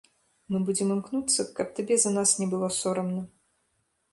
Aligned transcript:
Мы 0.53 0.61
будзем 0.69 0.93
імкнуцца, 0.95 1.45
каб 1.59 1.67
табе 1.81 1.95
за 2.05 2.15
нас 2.17 2.33
не 2.41 2.47
было 2.55 2.71
сорамна. 2.81 3.21